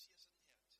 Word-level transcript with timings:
siger 0.00 0.18
sådan 0.18 0.36
her 0.40 0.79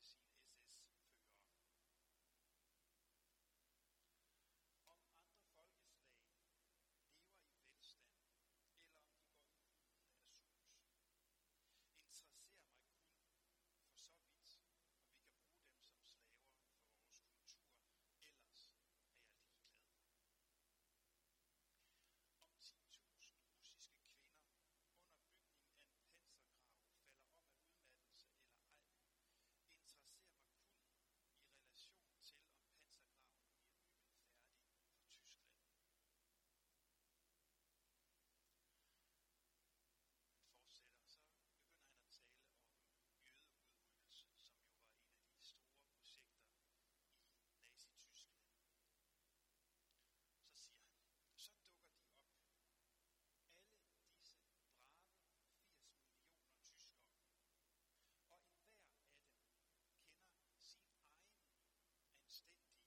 identité 62.41 62.80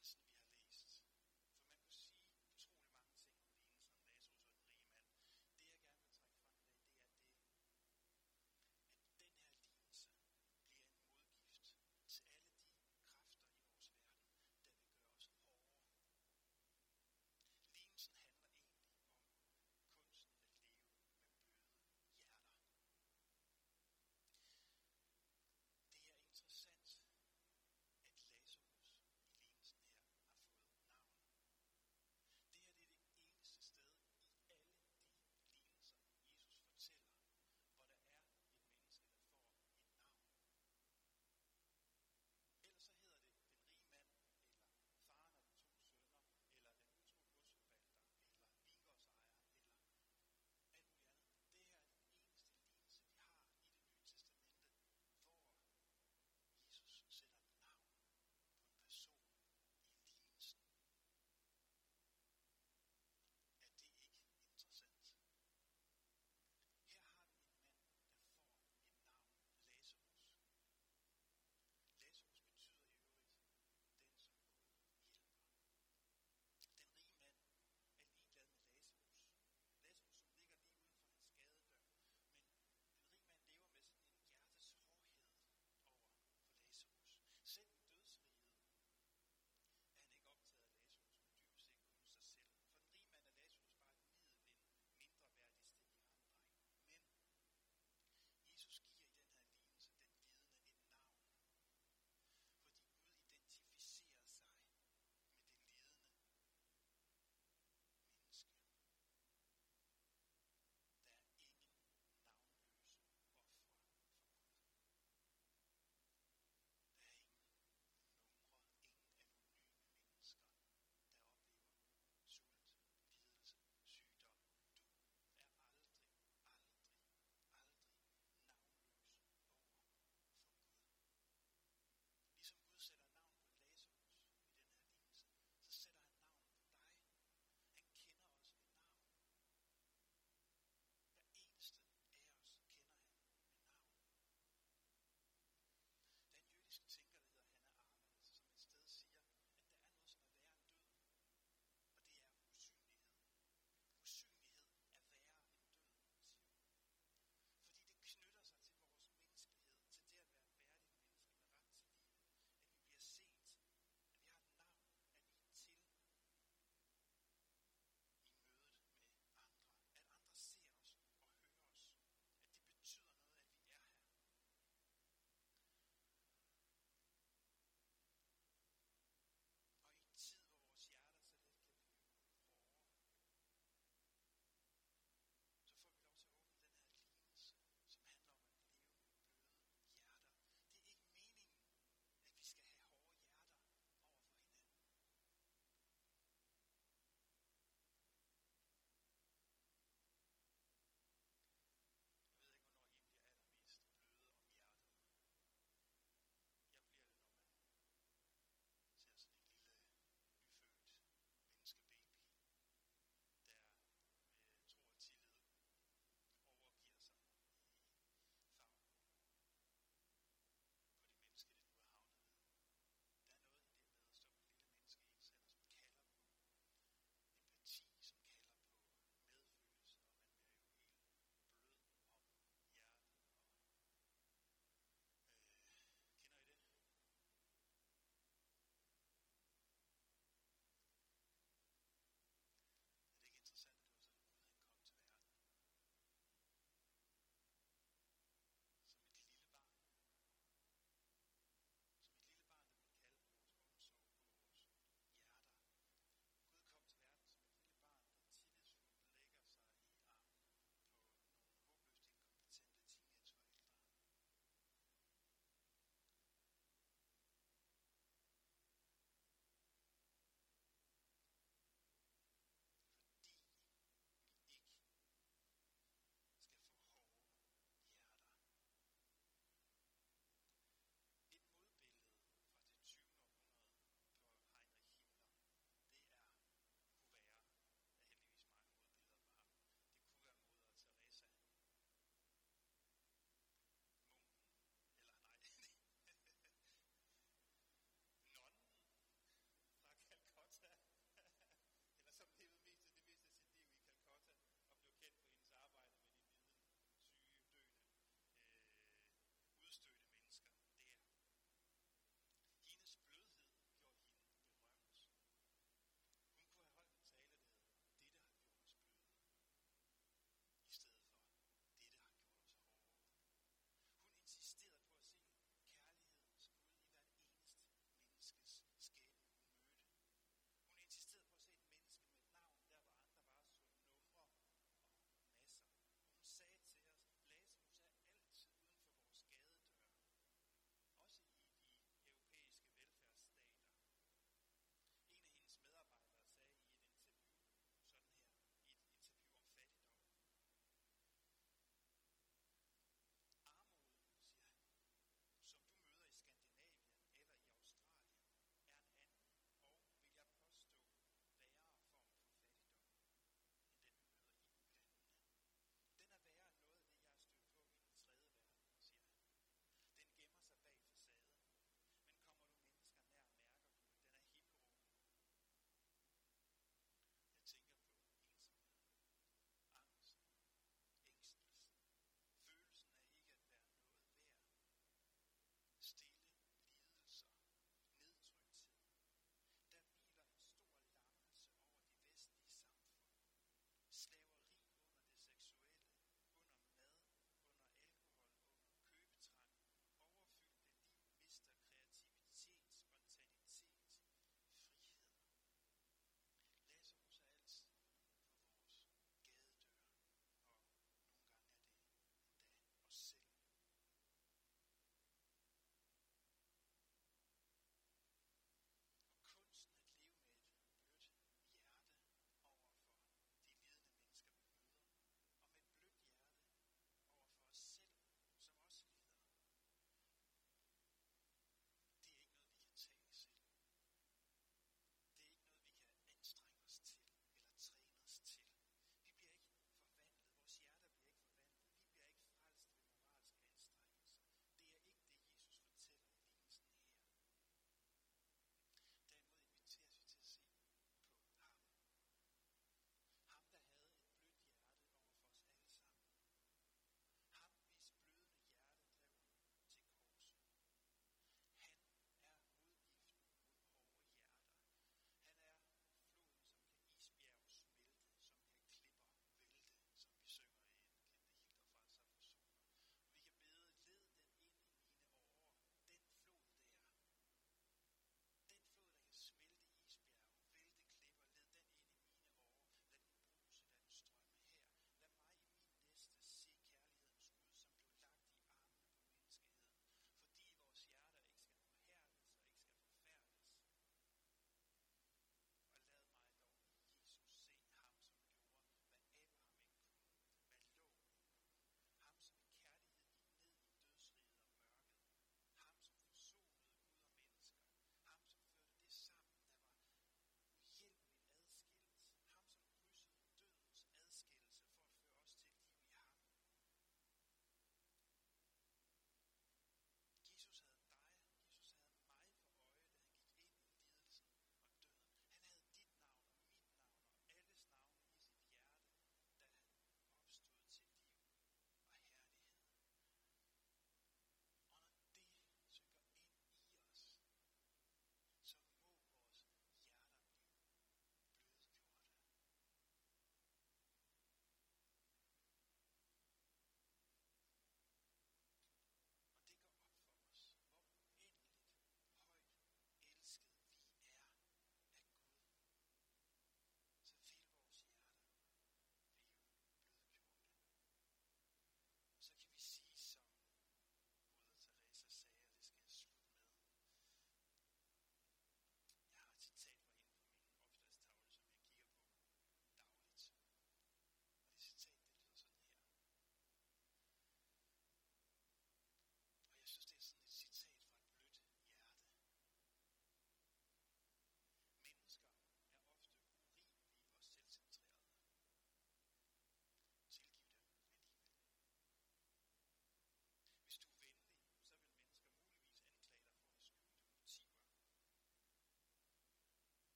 Christen 0.00 0.20
wie 0.38 0.49